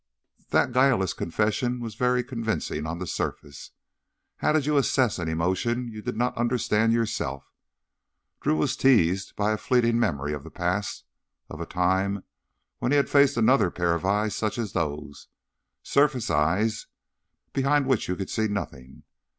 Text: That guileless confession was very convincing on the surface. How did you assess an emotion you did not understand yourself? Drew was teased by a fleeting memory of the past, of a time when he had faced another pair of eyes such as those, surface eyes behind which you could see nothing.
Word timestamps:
That 0.49 0.71
guileless 0.71 1.13
confession 1.13 1.79
was 1.79 1.93
very 1.93 2.23
convincing 2.23 2.87
on 2.87 2.97
the 2.97 3.05
surface. 3.05 3.69
How 4.37 4.51
did 4.51 4.65
you 4.65 4.77
assess 4.77 5.19
an 5.19 5.27
emotion 5.29 5.89
you 5.89 6.01
did 6.01 6.17
not 6.17 6.35
understand 6.35 6.91
yourself? 6.91 7.51
Drew 8.41 8.57
was 8.57 8.75
teased 8.75 9.35
by 9.35 9.51
a 9.51 9.57
fleeting 9.57 9.99
memory 9.99 10.33
of 10.33 10.43
the 10.43 10.49
past, 10.49 11.03
of 11.51 11.61
a 11.61 11.67
time 11.67 12.23
when 12.79 12.91
he 12.91 12.95
had 12.95 13.11
faced 13.11 13.37
another 13.37 13.69
pair 13.69 13.93
of 13.93 14.03
eyes 14.03 14.35
such 14.35 14.57
as 14.57 14.73
those, 14.73 15.27
surface 15.83 16.31
eyes 16.31 16.87
behind 17.53 17.85
which 17.85 18.07
you 18.07 18.15
could 18.15 18.31
see 18.31 18.47
nothing. 18.47 19.03